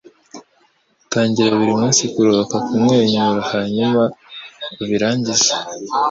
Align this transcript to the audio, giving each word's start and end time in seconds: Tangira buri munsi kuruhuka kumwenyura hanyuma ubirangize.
Tangira 1.11 1.53
buri 1.59 1.73
munsi 1.81 2.01
kuruhuka 2.13 2.55
kumwenyura 2.67 3.41
hanyuma 3.51 4.01
ubirangize. 4.81 5.51